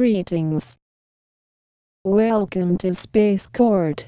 [0.00, 0.78] Greetings.
[2.04, 4.06] Welcome to Space Court.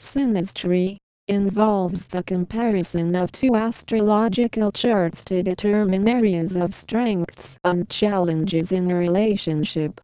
[0.00, 8.70] Synastry involves the comparison of two astrological charts to determine areas of strengths and challenges
[8.70, 10.00] in a relationship.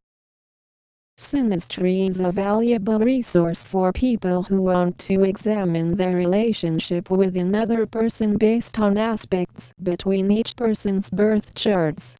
[1.18, 7.86] Synastry is a valuable resource for people who want to examine their relationship with another
[7.86, 12.16] person based on aspects between each person's birth charts.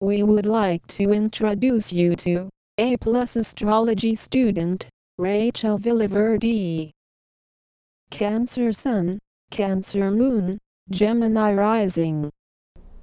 [0.00, 4.86] We would like to introduce you to A plus astrology student,
[5.18, 6.92] Rachel Villaverde.
[8.10, 9.18] Cancer Sun,
[9.50, 10.58] Cancer Moon,
[10.90, 12.30] Gemini Rising.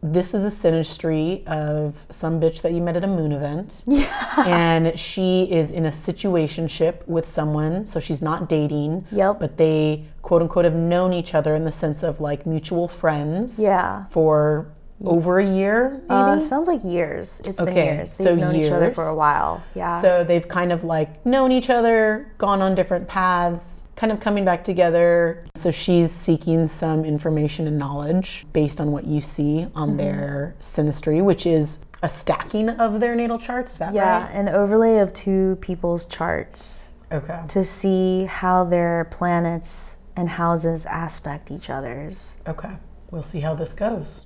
[0.02, 3.84] This is a synastry of some bitch that you met at a moon event.
[4.00, 4.46] Yeah.
[4.48, 9.06] And she is in a situationship with someone, so she's not dating.
[9.12, 9.40] Yep.
[9.40, 13.60] But they quote unquote have known each other in the sense of like mutual friends.
[13.60, 14.06] Yeah.
[14.12, 14.72] For
[15.06, 16.02] over a year?
[16.10, 17.42] Uh, sounds like years.
[17.46, 18.18] It's been years.
[18.18, 18.96] They've so known each other years.
[18.96, 19.64] for a while.
[19.76, 20.02] Yeah.
[20.02, 24.44] So they've kind of like known each other, gone on different paths, kind of coming
[24.46, 25.46] back together.
[25.56, 29.98] So she's seeking some information and knowledge based on what you see on Mm-hmm.
[29.98, 33.74] their synastry, which is a stacking of their natal charts.
[33.74, 34.34] Is that yeah, right?
[34.34, 37.42] an overlay of two people's charts Okay.
[37.50, 42.38] to see how their planets and houses aspect each other's.
[42.48, 42.72] Okay.
[43.12, 44.26] We'll see how this goes.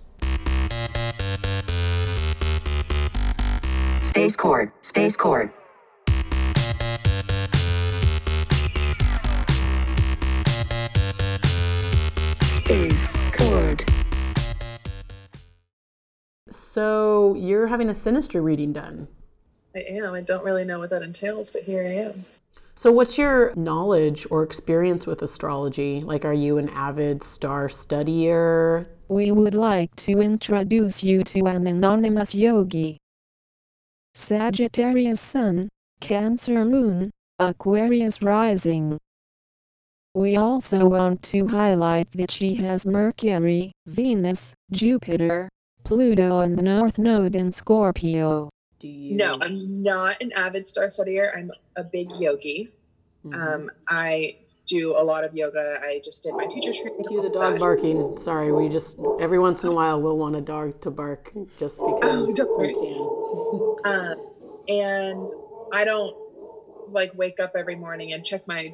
[4.01, 5.53] Space Court, Space Court.
[12.43, 13.83] Space Court.
[16.51, 19.07] So you're having a synastry reading done.
[19.75, 20.13] I am.
[20.13, 22.25] I don't really know what that entails, but here I am.
[22.75, 26.01] So, what's your knowledge or experience with astrology?
[26.01, 28.87] Like, are you an avid star studier?
[29.07, 32.97] We would like to introduce you to an anonymous yogi.
[34.15, 38.99] Sagittarius Sun, Cancer Moon, Aquarius Rising.
[40.13, 45.49] We also want to highlight that she has Mercury, Venus, Jupiter,
[45.83, 48.49] Pluto and the North Node in Scorpio.
[48.79, 49.15] Do you?
[49.15, 51.35] No, I'm not an avid star studier.
[51.35, 52.69] I'm a big yogi.
[53.25, 53.41] Mm-hmm.
[53.41, 55.79] Um, I do a lot of yoga.
[55.81, 57.03] I just did my teacher training.
[57.07, 58.17] Cue the dog barking.
[58.17, 61.81] Sorry, we just every once in a while we'll want a dog to bark just
[61.85, 63.19] because don't we can.
[63.85, 64.15] Um,
[64.69, 65.29] and
[65.73, 66.15] I don't
[66.89, 68.73] like wake up every morning and check my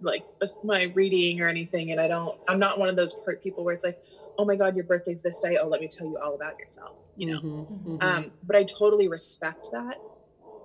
[0.00, 0.24] like
[0.64, 1.92] my reading or anything.
[1.92, 2.36] And I don't.
[2.48, 3.98] I'm not one of those people where it's like,
[4.38, 5.56] oh my god, your birthday's this day.
[5.56, 6.96] Oh, let me tell you all about yourself.
[7.16, 7.40] You know.
[7.40, 8.02] Mhm, mhm.
[8.02, 9.98] Um, but I totally respect that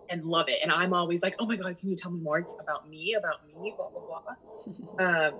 [0.10, 0.60] and love it.
[0.62, 3.46] And I'm always like, oh my God, can you tell me more about me, about
[3.48, 5.06] me, blah, blah, blah.
[5.28, 5.34] um,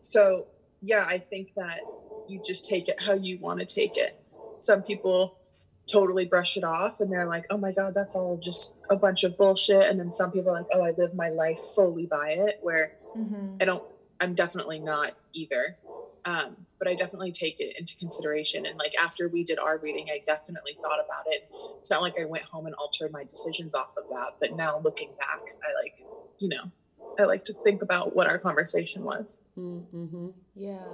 [0.00, 0.46] so,
[0.82, 1.80] yeah, I think that
[2.28, 4.20] you just take it how you want to take it.
[4.60, 5.36] Some people
[5.90, 9.24] totally brush it off and they're like, oh my God, that's all just a bunch
[9.24, 9.88] of bullshit.
[9.88, 12.92] And then some people are like, oh, I live my life fully by it, where
[13.60, 13.82] I don't,
[14.20, 15.76] I'm definitely not either.
[16.26, 18.66] Um, but I definitely take it into consideration.
[18.66, 21.50] And like after we did our reading, I definitely thought about it.
[21.78, 24.36] It's not like I went home and altered my decisions off of that.
[24.40, 26.04] But now looking back, I like,
[26.38, 26.70] you know,
[27.18, 29.44] I like to think about what our conversation was.
[29.58, 30.28] Mm-hmm.
[30.54, 30.84] Yeah.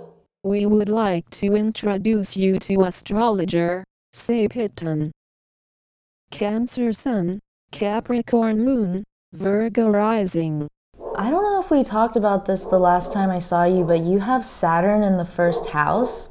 [0.42, 5.12] We would like to introduce you to astrologer, Sapitan.
[6.30, 7.40] Cancer Sun,
[7.72, 10.68] Capricorn Moon, Virgo Rising.
[11.20, 14.00] I don't know if we talked about this the last time I saw you, but
[14.00, 16.30] you have Saturn in the first house.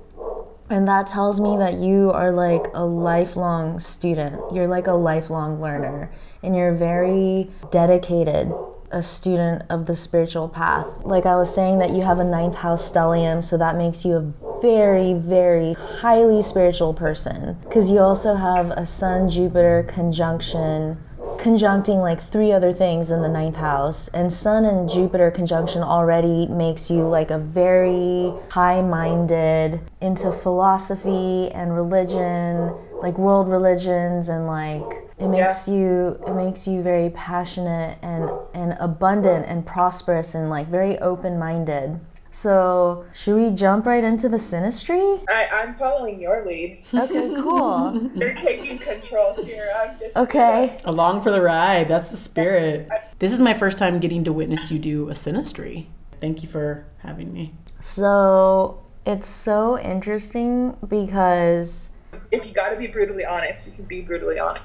[0.68, 4.42] And that tells me that you are like a lifelong student.
[4.52, 6.12] You're like a lifelong learner.
[6.42, 8.52] And you're very dedicated,
[8.90, 10.88] a student of the spiritual path.
[11.04, 14.16] Like I was saying, that you have a ninth house stellium, so that makes you
[14.16, 17.60] a very, very highly spiritual person.
[17.62, 20.98] Because you also have a Sun Jupiter conjunction
[21.40, 26.46] conjuncting like three other things in the ninth house and sun and jupiter conjunction already
[26.48, 34.84] makes you like a very high-minded into philosophy and religion like world religions and like
[35.18, 40.68] it makes you it makes you very passionate and and abundant and prosperous and like
[40.68, 42.00] very open-minded
[42.32, 45.24] so should we jump right into the synastry?
[45.30, 46.84] I, I'm following your lead.
[46.94, 49.72] okay cool You're taking control here.
[49.78, 51.88] I'm just okay Along for the ride.
[51.88, 52.90] That's the spirit.
[53.20, 55.88] This is my first time getting to witness you do a synastry.
[56.22, 57.54] Thank you for having me.
[57.82, 61.92] So it's so interesting because
[62.32, 64.64] if you got to be brutally honest, you can be brutally honest.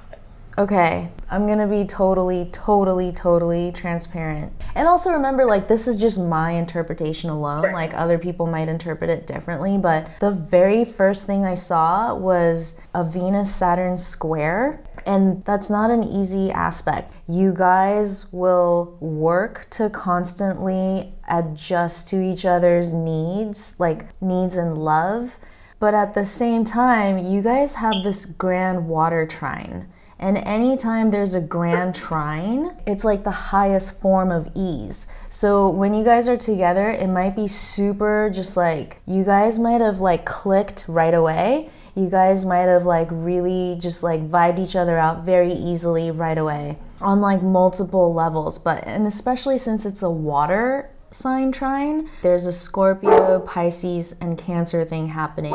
[0.56, 4.52] Okay, I'm gonna be totally, totally, totally transparent.
[4.74, 7.62] And also remember, like, this is just my interpretation alone.
[7.74, 12.76] Like, other people might interpret it differently, but the very first thing I saw was
[12.94, 14.82] a Venus Saturn square.
[15.06, 17.12] And that's not an easy aspect.
[17.28, 25.38] You guys will work to constantly adjust to each other's needs, like needs and love.
[25.78, 29.88] But at the same time, you guys have this grand water trine.
[30.24, 35.06] And anytime there's a grand trine, it's like the highest form of ease.
[35.28, 39.82] So when you guys are together, it might be super just like you guys might
[39.82, 41.68] have like clicked right away.
[41.94, 46.38] You guys might have like really just like vibed each other out very easily right
[46.38, 48.58] away on like multiple levels.
[48.58, 54.86] But and especially since it's a water sign trine, there's a Scorpio, Pisces, and Cancer
[54.86, 55.52] thing happening.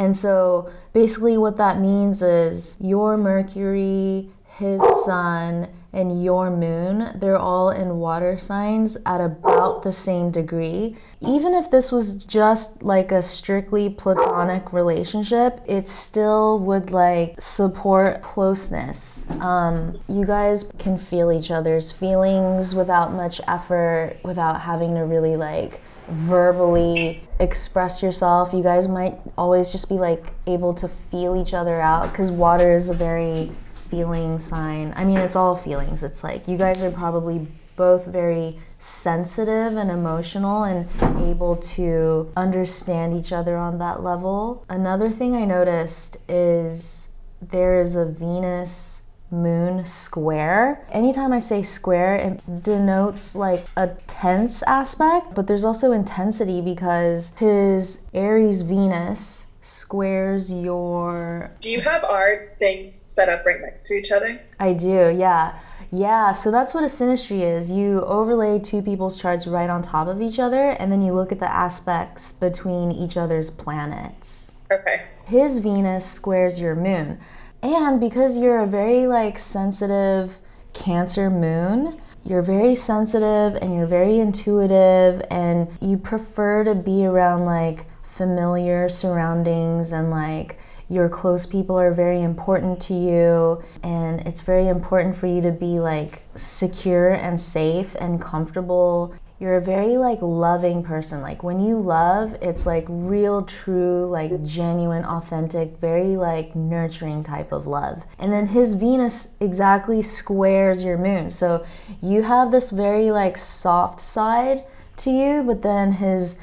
[0.00, 7.36] And so basically, what that means is your Mercury, his Sun, and your Moon, they're
[7.36, 10.96] all in water signs at about the same degree.
[11.20, 18.22] Even if this was just like a strictly platonic relationship, it still would like support
[18.22, 19.28] closeness.
[19.40, 25.36] Um, you guys can feel each other's feelings without much effort, without having to really
[25.36, 28.52] like verbally express yourself.
[28.52, 32.76] You guys might always just be like able to feel each other out because water
[32.76, 33.52] is a very
[33.88, 34.92] feeling sign.
[34.96, 36.04] I mean, it's all feelings.
[36.04, 40.86] It's like you guys are probably both very sensitive and emotional and
[41.22, 44.64] able to understand each other on that level.
[44.68, 47.08] Another thing I noticed is
[47.40, 50.86] there is a Venus moon square.
[50.90, 57.34] Anytime I say square, it denotes like a tense aspect, but there's also intensity because
[57.36, 61.50] his Aries Venus squares your.
[61.60, 64.40] Do you have our things set up right next to each other?
[64.58, 65.58] I do, yeah.
[65.92, 67.72] Yeah, so that's what a synastry is.
[67.72, 71.32] You overlay two people's charts right on top of each other, and then you look
[71.32, 74.52] at the aspects between each other's planets.
[74.72, 75.02] Okay.
[75.24, 77.18] His Venus squares your moon.
[77.62, 80.38] And because you're a very like sensitive
[80.72, 87.44] Cancer moon, you're very sensitive and you're very intuitive and you prefer to be around
[87.44, 90.58] like familiar surroundings and like
[90.88, 93.62] your close people are very important to you.
[93.82, 99.56] And it's very important for you to be like secure and safe and comfortable you're
[99.56, 101.22] a very like loving person.
[101.22, 107.50] Like when you love it's like real true like genuine authentic very like nurturing type
[107.50, 108.04] of love.
[108.18, 111.30] And then his venus exactly squares your moon.
[111.30, 111.64] So
[112.02, 114.64] you have this very like soft side
[114.98, 116.38] to you but then his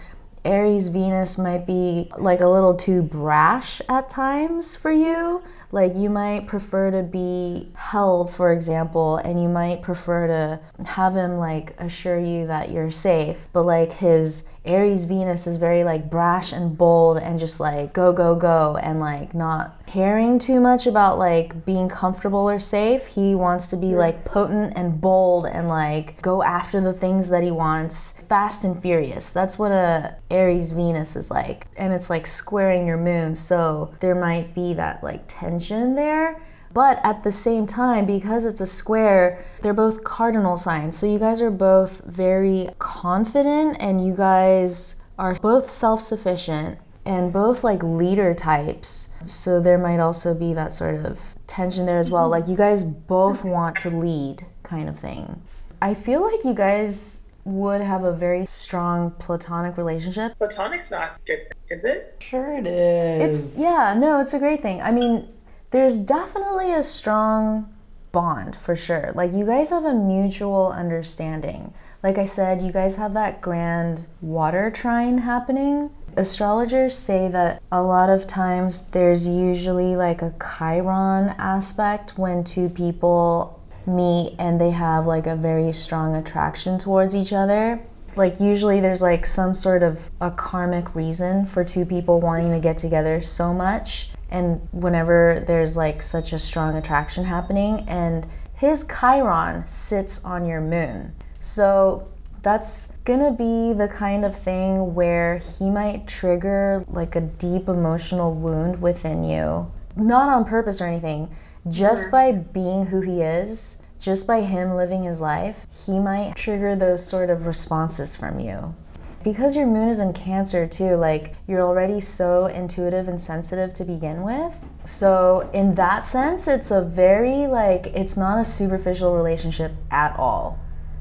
[0.47, 5.44] Aries Venus might be like a little too brash at times for you.
[5.72, 11.16] Like you might prefer to be held, for example, and you might prefer to have
[11.16, 13.48] him like assure you that you're safe.
[13.52, 18.14] But like his Aries Venus is very like brash and bold and just like go,
[18.14, 23.08] go, go, and like not caring too much about like being comfortable or safe.
[23.08, 27.44] He wants to be like potent and bold and like go after the things that
[27.44, 29.31] he wants, fast and furious.
[29.31, 31.68] That's what a Aries Venus is like.
[31.78, 36.42] And it's like squaring your moon, so there might be that like tension there.
[36.74, 40.98] But at the same time, because it's a square, they're both cardinal signs.
[40.98, 47.31] So you guys are both very confident and you guys are both self sufficient and
[47.31, 49.10] both like leader types.
[49.25, 52.30] So there might also be that sort of tension there as well.
[52.30, 55.42] Like you guys both want to lead, kind of thing.
[55.81, 60.38] I feel like you guys would have a very strong platonic relationship.
[60.38, 62.18] Platonic's not good, is it?
[62.19, 63.56] Sure, it is.
[63.57, 64.81] It's yeah, no, it's a great thing.
[64.81, 65.30] I mean,
[65.71, 67.74] there's definitely a strong
[68.12, 69.12] bond for sure.
[69.14, 71.74] Like you guys have a mutual understanding.
[72.04, 75.90] Like I said, you guys have that grand water trine happening.
[76.16, 82.69] Astrologers say that a lot of times there's usually like a Chiron aspect when two
[82.69, 87.81] people meet and they have like a very strong attraction towards each other.
[88.16, 92.59] Like usually there's like some sort of a karmic reason for two people wanting to
[92.59, 98.86] get together so much and whenever there's like such a strong attraction happening and his
[98.88, 101.14] chiron sits on your moon.
[101.40, 102.07] So
[102.42, 108.34] that's gonna be the kind of thing where he might trigger like a deep emotional
[108.34, 109.72] wound within you.
[109.96, 111.30] Not on purpose or anything
[111.69, 116.76] just by being who he is just by him living his life he might trigger
[116.76, 118.76] those sort of responses from you
[119.24, 123.83] because your moon is in Cancer too, like you're already so intuitive and sensitive to
[123.83, 124.54] begin with.
[124.86, 130.59] So, in that sense, it's a very like it's not a superficial relationship at all.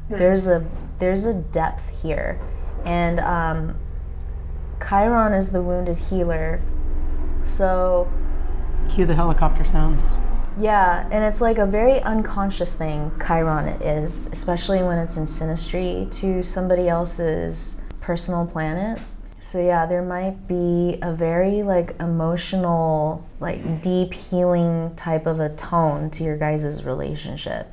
[0.09, 0.65] There's a
[0.99, 2.41] there's a depth here.
[2.85, 3.79] And um
[4.87, 6.61] Chiron is the wounded healer.
[7.45, 8.11] So,
[8.89, 10.05] Cue the helicopter sounds.
[10.59, 16.11] yeah, and it's like a very unconscious thing, Chiron is, especially when it's in synastry
[16.21, 19.01] to somebody else's personal planet.
[19.41, 25.49] So yeah, there might be a very like emotional, like deep healing type of a
[25.49, 27.69] tone to your guys' relationship.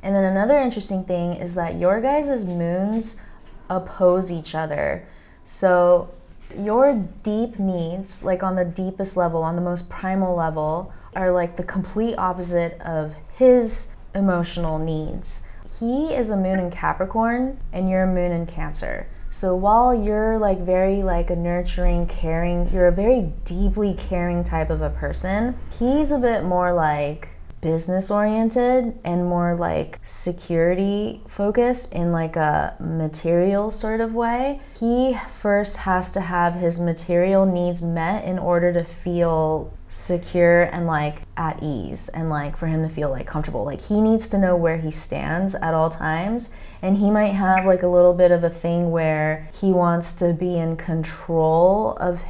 [0.00, 3.20] And then another interesting thing is that your guys' moons
[3.68, 5.08] oppose each other.
[5.28, 6.14] So
[6.56, 11.56] your deep needs, like on the deepest level, on the most primal level, are like
[11.56, 15.42] the complete opposite of his emotional needs.
[15.80, 19.08] He is a moon in Capricorn and you're a moon in Cancer.
[19.34, 24.70] So while you're like very like a nurturing, caring, you're a very deeply caring type
[24.70, 27.30] of a person, he's a bit more like
[27.64, 34.60] business oriented and more like security focused in like a material sort of way.
[34.78, 40.86] He first has to have his material needs met in order to feel secure and
[40.86, 43.64] like at ease and like for him to feel like comfortable.
[43.64, 46.52] Like he needs to know where he stands at all times
[46.82, 50.34] and he might have like a little bit of a thing where he wants to
[50.34, 52.20] be in control of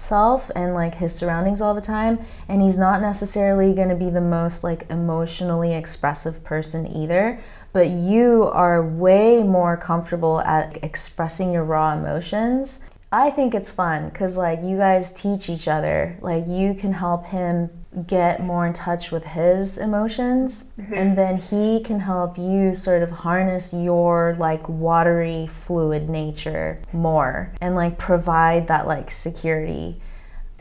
[0.00, 4.08] himself and like his surroundings all the time and he's not necessarily going to be
[4.08, 7.38] the most like emotionally expressive person either
[7.74, 12.80] but you are way more comfortable at expressing your raw emotions
[13.12, 16.16] I think it's fun because like you guys teach each other.
[16.20, 17.68] Like you can help him
[18.06, 23.10] get more in touch with his emotions and then he can help you sort of
[23.10, 29.98] harness your like watery fluid nature more and like provide that like security.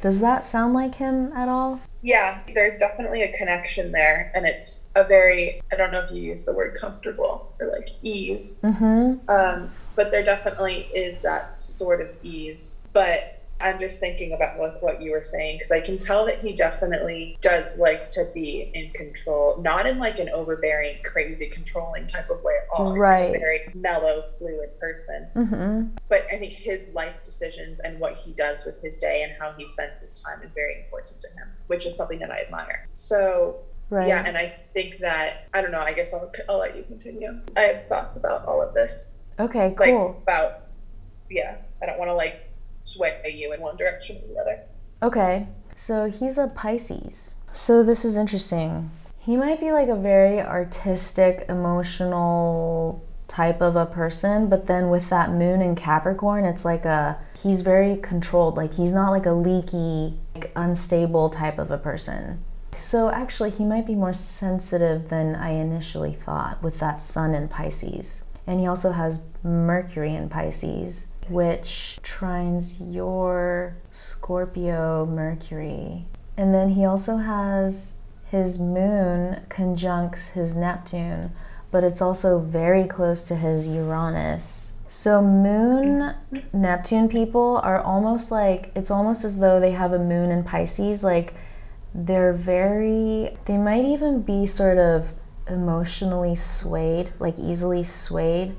[0.02, 1.80] Does that sound like him at all?
[2.02, 6.22] Yeah, there's definitely a connection there, and it's a very I don't know if you
[6.22, 9.20] use the word comfortable or like ease, Mhm.
[9.30, 12.88] um, but there definitely is that sort of ease.
[12.94, 16.40] But I'm just thinking about what, what you were saying because I can tell that
[16.40, 22.08] he definitely does like to be in control, not in like an overbearing, crazy, controlling
[22.08, 22.94] type of way at all.
[22.94, 23.36] He's Right.
[23.36, 25.30] a very mellow, fluid person.
[25.36, 25.98] Mhm.
[26.08, 29.54] But I think his life decisions and what he does with his day and how
[29.58, 32.86] he spends his time is very important to him, which is something that I admire.
[32.94, 34.08] So Right.
[34.08, 35.82] yeah, and I think that I don't know.
[35.82, 37.42] I guess I'll, I'll let you continue.
[37.58, 40.16] I have thoughts about all of this, Okay, like cool.
[40.24, 40.62] about
[41.30, 41.58] yeah.
[41.82, 42.49] I don't want to like
[42.94, 44.60] sway at you in one direction or the other.
[45.02, 47.36] Okay, so he's a Pisces.
[47.54, 48.92] So this is interesting.
[49.18, 55.10] He might be like a very artistic, emotional type of a person, but then with
[55.10, 58.58] that moon in Capricorn, it's like a he's very controlled.
[58.58, 62.44] Like he's not like a leaky, like unstable type of a person.
[62.72, 67.48] So actually, he might be more sensitive than I initially thought with that sun in
[67.48, 68.24] Pisces.
[68.48, 76.06] And he also has Mercury in Pisces, which trines your Scorpio Mercury.
[76.38, 81.32] And then he also has his moon conjuncts his Neptune,
[81.72, 84.74] but it's also very close to his Uranus.
[84.88, 86.16] So, moon
[86.52, 91.04] Neptune people are almost like it's almost as though they have a moon in Pisces.
[91.04, 91.36] Like,
[91.94, 95.14] they're very, they might even be sort of
[95.48, 98.56] emotionally swayed, like easily swayed,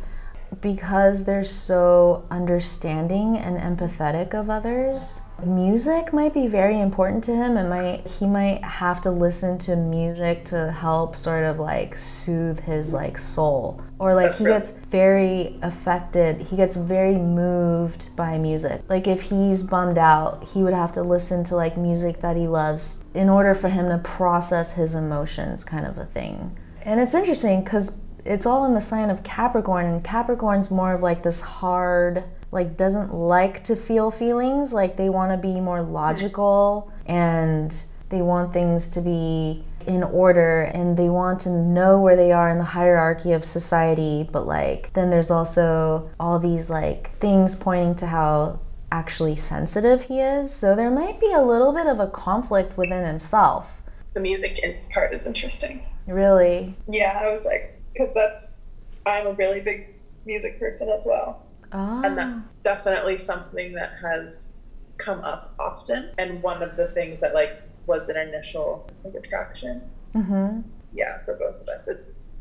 [0.61, 5.23] because they're so understanding and empathetic of others.
[5.45, 7.57] Music might be very important to him.
[7.57, 12.61] and might he might have to listen to music to help sort of like soothe
[12.61, 13.81] his like soul.
[13.99, 16.43] Or like That's he gets very affected.
[16.43, 18.83] He gets very moved by music.
[18.89, 22.47] Like if he's bummed out, he would have to listen to like music that he
[22.47, 26.57] loves in order for him to process his emotions kind of a thing.
[26.83, 27.93] And it's interesting cuz
[28.25, 32.77] it's all in the sign of Capricorn, and Capricorn's more of like this hard, like
[32.77, 34.73] doesn't like to feel feelings.
[34.73, 40.63] Like they want to be more logical and they want things to be in order
[40.63, 44.29] and they want to know where they are in the hierarchy of society.
[44.31, 48.61] But like then there's also all these like things pointing to how
[48.93, 50.55] actually sensitive he is.
[50.55, 53.83] So there might be a little bit of a conflict within himself.
[54.13, 54.61] The music
[54.93, 55.87] part is interesting.
[56.07, 56.77] Really.
[56.89, 58.71] Yeah, I was like, because that's
[59.07, 59.95] I'm a really big
[60.27, 61.47] music person as well.
[61.73, 62.03] Oh.
[62.05, 64.61] and that's definitely something that has
[64.99, 69.81] come up often and one of the things that like was an initial like attraction
[70.13, 70.61] mm-hmm.
[70.93, 72.01] yeah for both of us it's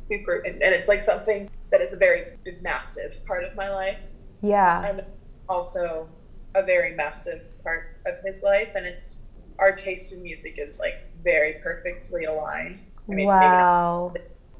[0.10, 2.24] super and, and it's like something that is a very
[2.62, 4.10] massive part of my life
[4.42, 4.84] Yeah.
[4.90, 5.06] and
[5.48, 6.10] also
[6.56, 9.28] a very massive part of his life and it's
[9.60, 14.14] our taste in music is like very perfectly aligned I mean, maybe not wow.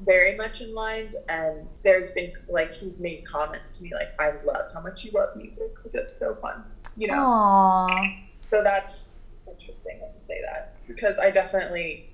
[0.04, 1.14] Very much in mind.
[1.28, 5.10] and there's been like he's made comments to me like i love how much you
[5.12, 6.64] love music like it's so fun
[6.96, 8.24] you know Aww.
[8.50, 9.16] so that's
[9.46, 12.08] interesting when you say that because i definitely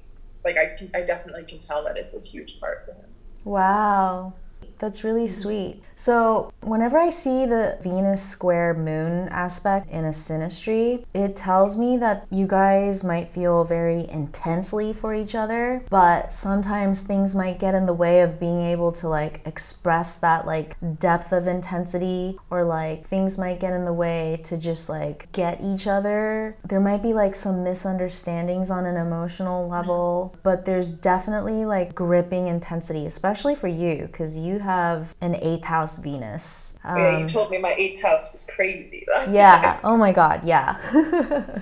[0.45, 3.11] like i can i definitely can tell that it's a huge part for him
[3.45, 4.35] Wow.
[4.79, 5.83] That's really sweet.
[5.99, 11.97] So, whenever I see the Venus square moon aspect in a synastry, it tells me
[11.97, 17.75] that you guys might feel very intensely for each other, but sometimes things might get
[17.75, 22.63] in the way of being able to like express that like depth of intensity, or
[22.63, 26.59] like things might get in the way to just like get each other.
[26.63, 32.49] There might be like some misunderstandings on an emotional level, but there's definitely like gripping
[32.49, 36.79] intensity, especially for you, because you have an eighth house Venus.
[36.85, 38.97] yeah Um, you told me my eighth house was crazy
[39.31, 39.81] yeah.
[39.85, 40.45] Oh my God.
[40.45, 40.77] Yeah.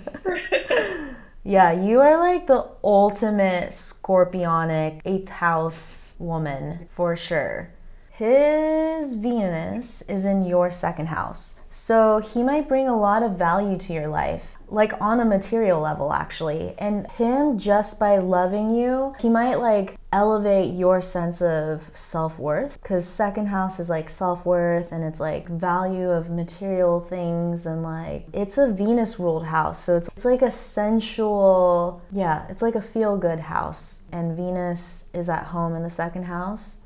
[1.44, 1.72] yeah.
[1.72, 7.70] You are like the ultimate scorpionic eighth house woman for sure.
[8.10, 11.58] His Venus is in your second house.
[11.68, 15.80] So he might bring a lot of value to your life, like on a material
[15.80, 16.74] level, actually.
[16.78, 22.82] And him, just by loving you, he might like elevate your sense of self worth.
[22.82, 27.66] Because second house is like self worth and it's like value of material things.
[27.66, 29.82] And like it's a Venus ruled house.
[29.82, 34.02] So it's, it's like a sensual, yeah, it's like a feel good house.
[34.12, 36.78] And Venus is at home in the second house.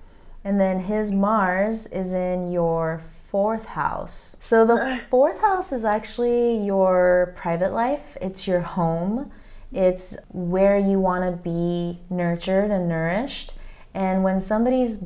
[0.44, 4.36] And then his Mars is in your fourth house.
[4.40, 9.30] So the fourth house is actually your private life, it's your home,
[9.72, 13.54] it's where you want to be nurtured and nourished.
[13.94, 15.04] And when somebody's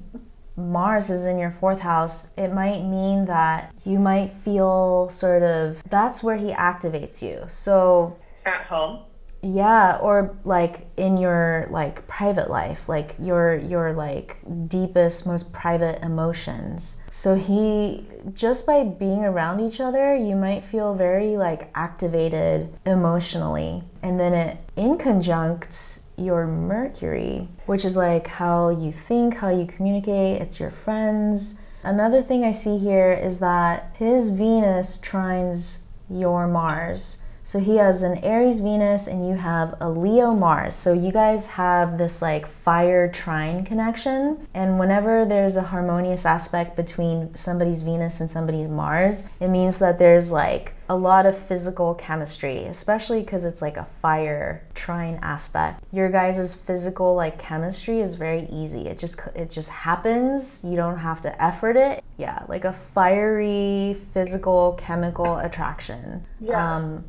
[0.55, 5.83] Mars is in your fourth house, it might mean that you might feel sort of
[5.89, 7.45] that's where he activates you.
[7.49, 9.01] So at home
[9.43, 14.37] yeah, or like in your like private life, like your your like
[14.69, 17.03] deepest, most private emotions.
[17.11, 23.83] So he just by being around each other, you might feel very like activated emotionally.
[24.01, 29.67] And then it in conjunct your Mercury, which is like how you think, how you
[29.67, 31.59] communicate, it's your friends.
[31.83, 37.22] Another thing I see here is that his Venus trines your Mars.
[37.53, 40.75] So he has an Aries Venus and you have a Leo Mars.
[40.75, 44.49] So you guys have this like fire trine connection.
[44.55, 49.99] And whenever there's a harmonious aspect between somebody's Venus and somebody's Mars, it means that
[49.99, 55.81] there's like a lot of physical chemistry, especially because it's like a fire trine aspect.
[55.91, 58.87] Your guys' physical like chemistry is very easy.
[58.89, 60.63] It just it just happens.
[60.63, 62.05] You don't have to effort it.
[62.19, 66.27] Yeah, like a fiery physical chemical attraction.
[66.41, 66.77] Yeah.
[66.77, 67.05] Um,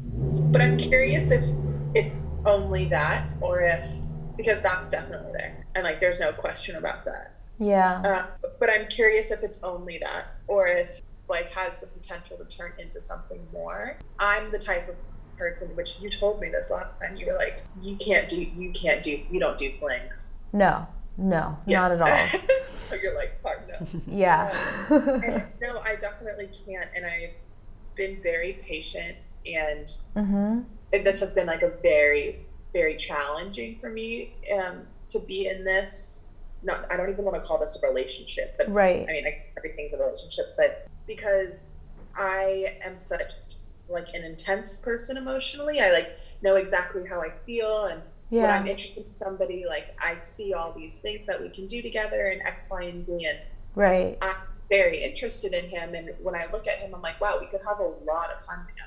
[0.54, 1.44] But I'm curious if
[1.94, 3.84] it's only that or if
[4.38, 5.66] because that's definitely there.
[5.76, 7.34] And like there's no question about that.
[7.60, 8.02] yeah.
[8.06, 8.26] Uh,
[8.62, 11.02] but I'm curious if it's only that or if
[11.34, 13.98] like has the potential to turn into something more.
[14.20, 14.96] I'm the type of
[15.38, 17.18] person which you told me this last time.
[17.18, 20.44] You were like, you can't do you can't do you don't do flings.
[20.54, 20.88] No.
[21.16, 22.16] No, not at all.
[22.88, 24.02] so you're like, pardon no.
[24.08, 24.52] Yeah.
[24.90, 26.90] And no, I definitely can't.
[26.96, 27.36] And I've
[27.96, 29.16] been very patient
[29.46, 30.64] and mhm.
[30.94, 35.64] and this has been like a very very challenging for me um, to be in
[35.64, 36.32] this
[36.64, 39.06] not i don't even want to call this a relationship but Right.
[39.08, 39.26] i mean
[39.58, 41.82] everything's a relationship but because
[42.18, 43.32] i am such
[43.90, 48.68] like an intense person emotionally i like know exactly how i feel and when i'm
[48.68, 52.42] interested in somebody like i see all these things that we can do together and
[52.42, 53.40] x y and z and
[53.76, 54.18] Right.
[54.22, 54.36] i'm
[54.70, 57.62] very interested in him and when i look at him i'm like wow we could
[57.68, 58.80] have a lot of fun together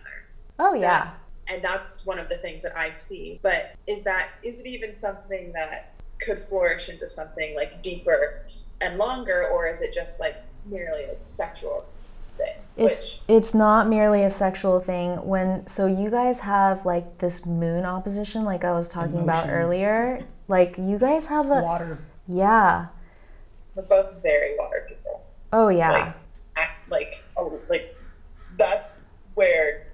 [0.58, 0.80] Oh yeah.
[0.80, 3.38] that's- and that's one of the things that I see.
[3.40, 8.40] But is that is it even something that could flourish into something like deeper
[8.80, 11.84] and longer, or is it just like merely a sexual
[12.36, 12.54] thing?
[12.76, 15.24] It's it's not merely a sexual thing.
[15.26, 20.26] When so you guys have like this moon opposition, like I was talking about earlier.
[20.48, 21.98] Like you guys have a Water.
[22.28, 22.86] yeah.
[23.74, 25.24] We're both very water people.
[25.52, 25.90] Oh yeah.
[25.90, 26.14] Like,
[26.56, 27.96] act like oh, like
[28.58, 29.88] that's where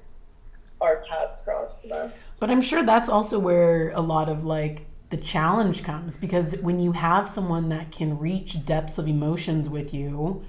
[0.80, 2.40] our paths cross the most.
[2.40, 6.80] But I'm sure that's also where a lot of like the challenge comes because when
[6.80, 10.42] you have someone that can reach depths of emotions with you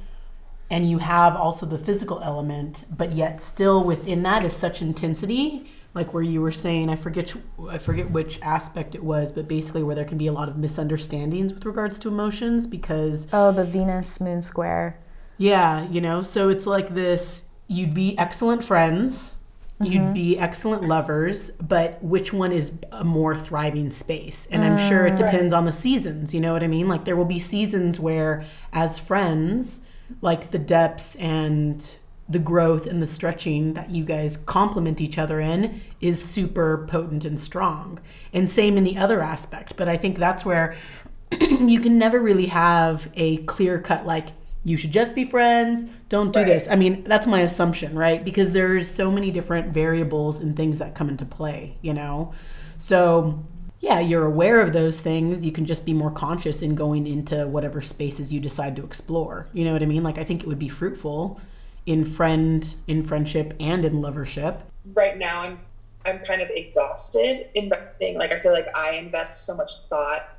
[0.73, 5.71] and you have also the physical element but yet still within that is such intensity
[5.93, 7.33] like where you were saying I forget
[7.69, 10.57] I forget which aspect it was but basically where there can be a lot of
[10.57, 14.99] misunderstandings with regards to emotions because oh, the Venus moon square.
[15.38, 19.38] yeah, you know, so it's like this you'd be excellent friends,
[19.79, 20.13] you'd mm-hmm.
[20.13, 24.47] be excellent lovers, but which one is a more thriving space?
[24.47, 25.17] And I'm sure it mm.
[25.17, 26.88] depends on the seasons, you know what I mean?
[26.88, 29.88] Like there will be seasons where as friends,
[30.21, 31.97] like the depths and
[32.28, 37.26] the growth and the stretching that you guys complement each other in is super potent
[37.26, 37.99] and strong.
[38.32, 40.76] And same in the other aspect, but I think that's where
[41.41, 44.30] you can never really have a clear cut like
[44.65, 46.67] you should just be friends don't do this.
[46.69, 48.23] I mean that's my assumption right?
[48.23, 52.34] Because there's so many different variables and things that come into play you know?
[52.78, 53.43] So
[53.84, 55.46] yeah you're aware of those things.
[55.46, 59.50] You can just be more conscious in going into whatever spaces you decide to explore.
[59.52, 60.04] You know what i mean?
[60.04, 61.39] Like i think it would be fruitful
[61.86, 64.62] in friend in friendship and in lovership.
[64.93, 65.60] Right now I'm
[66.06, 68.17] I'm kind of exhausted investing.
[68.17, 70.30] Like I feel like I invest so much thought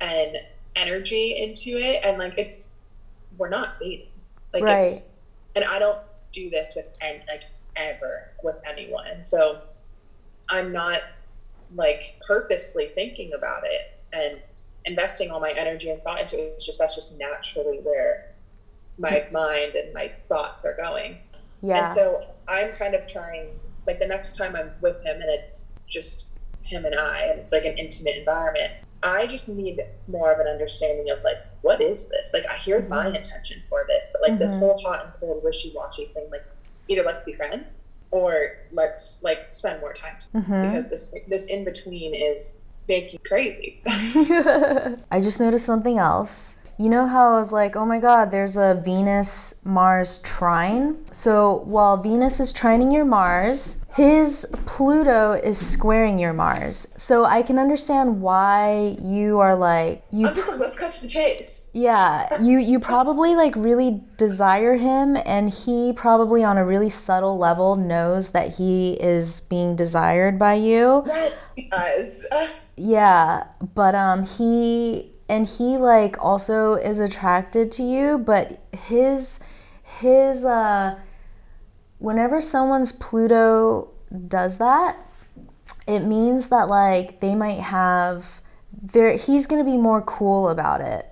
[0.00, 0.36] and
[0.74, 2.78] energy into it, and like it's
[3.36, 4.08] we're not dating.
[4.54, 5.10] Like it's
[5.54, 5.98] and I don't
[6.32, 7.44] do this with any like
[7.76, 9.60] ever with anyone, so
[10.48, 11.02] I'm not
[11.74, 14.40] like purposely thinking about it and
[14.84, 16.52] investing all my energy and thought into it.
[16.54, 18.32] It's just that's just naturally where
[18.98, 19.32] my hmm.
[19.32, 21.18] mind and my thoughts are going.
[21.62, 21.80] Yeah.
[21.80, 23.48] And so I'm kind of trying,
[23.86, 27.52] like the next time I'm with him and it's just him and I, and it's
[27.52, 28.72] like an intimate environment,
[29.04, 32.32] I just need more of an understanding of like, what is this?
[32.34, 33.16] Like, here's my mm-hmm.
[33.16, 34.12] intention for this.
[34.12, 34.60] But like this mm-hmm.
[34.60, 36.44] whole hot and cold, wishy washy thing, like,
[36.88, 40.68] either let's be friends or let's like spend more time together mm-hmm.
[40.68, 43.80] because this this in between is making crazy.
[43.86, 46.58] I just noticed something else.
[46.78, 50.96] You know how I was like, oh my god, there's a Venus Mars trine?
[51.12, 56.92] So while Venus is trining your Mars, his Pluto is squaring your Mars.
[56.96, 61.02] So I can understand why you are like, you I'm just like, let's cut to
[61.02, 61.70] the chase.
[61.74, 67.36] yeah, you you probably like really desire him and he probably on a really subtle
[67.38, 71.02] level knows that he is being desired by you.
[71.06, 71.34] That
[71.70, 72.26] does.
[72.74, 79.40] Yeah, but um he and he like also is attracted to you, but his
[79.82, 80.98] his uh
[81.98, 83.88] whenever someone's Pluto
[84.28, 85.02] does that,
[85.86, 88.42] it means that like they might have
[88.82, 91.08] there he's going to be more cool about it.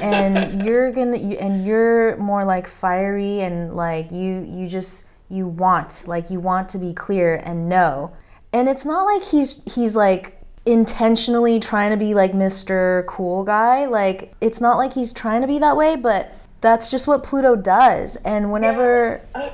[0.00, 5.46] and you're to you, and you're more like fiery and like you you just you
[5.46, 8.16] want like you want to be clear and know.
[8.54, 13.06] And it's not like he's he's like intentionally trying to be like Mr.
[13.06, 13.86] Cool Guy.
[13.86, 17.56] Like it's not like he's trying to be that way, but that's just what Pluto
[17.56, 18.16] does.
[18.16, 19.50] And whenever uh,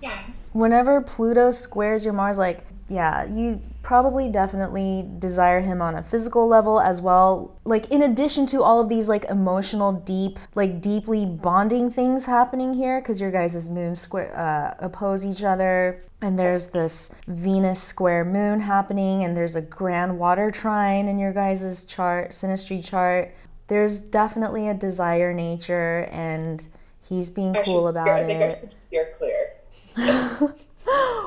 [0.00, 0.52] yes.
[0.54, 6.48] whenever Pluto squares your Mars, like, yeah, you probably definitely desire him on a physical
[6.48, 7.56] level as well.
[7.64, 12.74] Like, in addition to all of these, like, emotional, deep, like, deeply bonding things happening
[12.74, 16.02] here, because your guys' moons square, uh, oppose each other.
[16.20, 21.32] And there's this Venus square moon happening, and there's a grand water trine in your
[21.32, 23.32] guys' chart, synastry chart.
[23.68, 26.66] There's definitely a desire nature, and
[27.08, 28.58] he's being I cool about steer, I think I it.
[28.60, 29.52] should steer clear.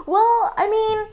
[0.05, 1.07] Well, I mean,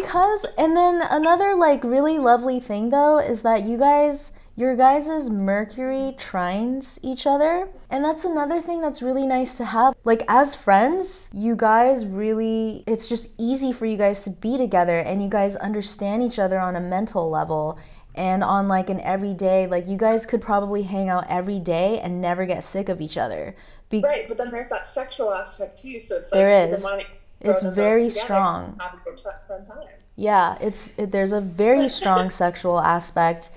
[0.00, 5.30] because and then another like really lovely thing though is that you guys your guys'
[5.30, 7.68] Mercury trines each other.
[7.90, 9.94] And that's another thing that's really nice to have.
[10.04, 14.98] Like as friends, you guys really it's just easy for you guys to be together
[15.00, 17.78] and you guys understand each other on a mental level
[18.14, 22.20] and on like an everyday like you guys could probably hang out every day and
[22.20, 23.56] never get sick of each other.
[23.90, 25.98] Be- Right, but then there's that sexual aspect too.
[25.98, 26.84] So it's like There is.
[26.84, 28.78] why don't you throw It's very strong.
[28.80, 29.88] Have a good fun time.
[30.16, 33.50] Yeah, it's it, there's a very strong sexual aspect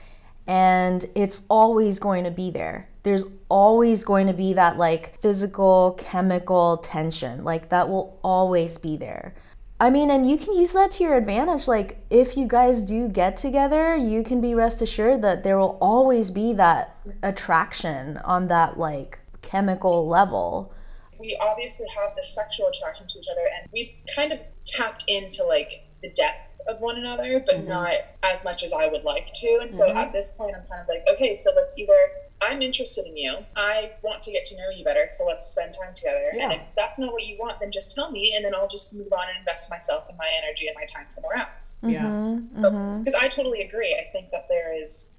[0.48, 2.88] and it's always going to be there.
[3.04, 7.44] There's always going to be that like physical chemical tension.
[7.44, 9.36] Like that will always be there.
[9.80, 11.68] I mean, and you can use that to your advantage.
[11.68, 15.78] Like if you guys do get together, you can be rest assured that there will
[15.82, 20.74] always be that attraction on that like chemical level.
[21.20, 25.44] We obviously have this sexual attraction to each other and we've kind of tapped into
[25.44, 27.70] like the depth of one another but mm-hmm.
[27.70, 29.60] not as much as i would like to.
[29.62, 29.98] And so mm-hmm.
[29.98, 31.98] at this point i'm kind of like okay so let's either
[32.42, 35.74] i'm interested in you i want to get to know you better so let's spend
[35.74, 36.26] time together.
[36.40, 38.94] And if that's not what you want then just tell me and then i'll just
[38.94, 41.80] move on and invest myself and my energy and my time somewhere else.
[41.84, 42.04] Yeah.
[42.04, 43.04] Mm-hmm.
[43.04, 43.96] because i totally agree.
[43.96, 45.14] I think that there is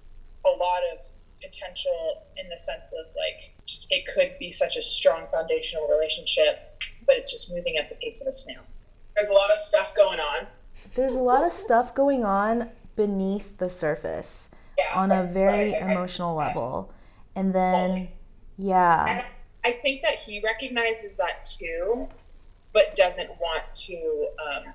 [0.46, 1.04] a lot of
[1.42, 6.82] potential in the sense of like just it could be such a strong foundational relationship
[7.06, 8.62] but it's just moving at the pace of a snail
[9.16, 10.46] there's a lot of stuff going on
[10.94, 15.78] There's a lot of stuff going on beneath the surface yeah on a very I-
[15.78, 16.92] I- emotional level.
[17.36, 18.08] And then,
[18.56, 19.04] yeah.
[19.06, 19.24] and
[19.64, 22.08] i think that he recognizes that too
[22.72, 24.72] but doesn't want to um,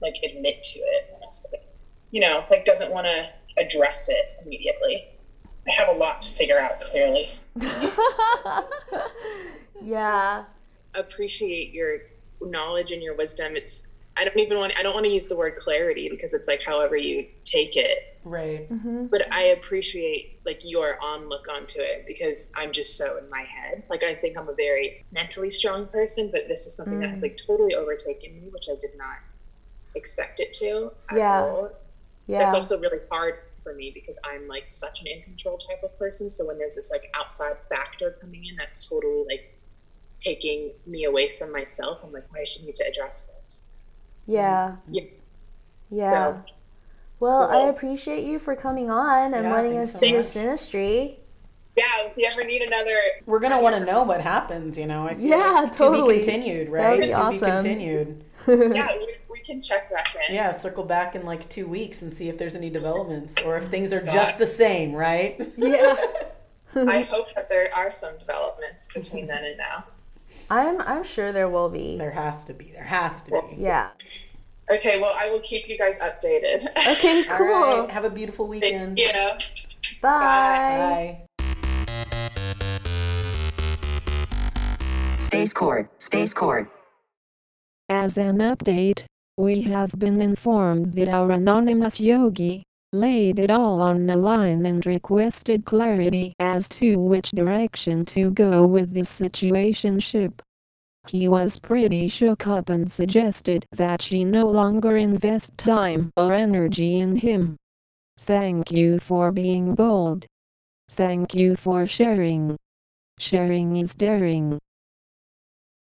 [0.00, 1.14] like admit to it.
[1.20, 1.58] Honestly,
[2.10, 5.08] you know, like doesn't want to address it immediately.
[5.68, 6.80] I have a lot to figure out.
[6.80, 7.30] Clearly,
[9.80, 10.44] yeah.
[10.94, 11.98] appreciate your
[12.40, 13.56] knowledge and your wisdom.
[13.56, 16.48] It's I don't even want I don't want to use the word clarity because it's
[16.48, 18.18] like however you take it.
[18.24, 18.70] Right.
[18.70, 19.06] Mm-hmm.
[19.06, 23.42] But I appreciate like your on look onto it because I'm just so in my
[23.42, 23.82] head.
[23.88, 27.28] Like I think I'm a very mentally strong person, but this is something that's mm.
[27.28, 29.16] like totally overtaken me, which I did not
[29.94, 30.92] expect it to.
[31.10, 31.42] at Yeah.
[31.42, 31.70] all.
[32.26, 32.40] Yeah.
[32.40, 35.98] That's also really hard for me because I'm like such an in control type of
[35.98, 36.28] person.
[36.28, 39.58] So when there's this like outside factor coming in, that's totally like
[40.18, 41.98] taking me away from myself.
[42.04, 43.90] I'm like, why should need to address this?
[44.26, 44.76] yeah.
[44.90, 45.02] Yeah.
[45.90, 46.10] Yeah.
[46.10, 46.42] So
[47.18, 50.18] well, I appreciate you for coming on and Yeah, letting thanks us so do your
[50.18, 50.26] much.
[50.26, 51.16] synastry.
[51.76, 52.96] yeah, if you ever need another
[53.26, 54.78] We're gonna want to know what happens.
[54.78, 55.06] You know.
[55.06, 56.20] I feel Yeah, like totally.
[56.20, 56.90] To be continued, That right?
[56.90, 57.62] would be to awesome.
[57.62, 58.24] be continued.
[58.74, 58.88] yeah,
[59.40, 60.34] we, we can check back in.
[60.34, 63.64] Yeah, circle back in like two weeks and see if there's any developments or if
[63.68, 65.40] things are just the same, right?
[65.56, 65.96] Yeah.
[66.76, 69.84] I hope that there are some developments between then and now.
[70.48, 71.96] I'm I'm sure there will be.
[71.96, 72.70] There has to be.
[72.72, 73.56] There has to be.
[73.56, 73.90] Yeah.
[74.70, 76.66] Okay, well, I will keep you guys updated.
[76.88, 77.82] Okay, cool.
[77.82, 77.90] right.
[77.90, 78.96] Have a beautiful weekend.
[78.96, 79.98] Thank you.
[80.00, 81.18] Bye.
[81.38, 81.40] Bye.
[85.18, 85.90] Space Court.
[86.00, 86.70] Space Court.
[87.88, 89.04] As an update,
[89.36, 92.62] we have been informed that our anonymous yogi
[92.92, 98.66] laid it all on the line and requested clarity as to which direction to go
[98.66, 100.40] with this situationship.
[101.08, 106.98] He was pretty shook up and suggested that she no longer invest time or energy
[106.98, 107.56] in him.
[108.18, 110.26] Thank you for being bold.
[110.90, 112.56] Thank you for sharing.
[113.18, 114.58] Sharing is daring.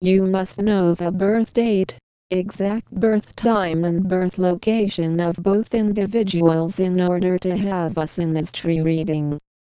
[0.00, 1.96] You must know the birth date,
[2.30, 8.82] exact birth time and birth location of both individuals in order to have a synastry
[8.82, 9.38] reading.